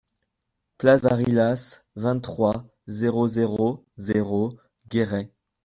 Place 0.79 1.01
Varillas, 1.03 1.85
vingt-trois, 1.95 2.63
zéro 2.87 3.27
zéro 3.27 3.85
zéro 3.97 4.57
Guéret 4.89 5.29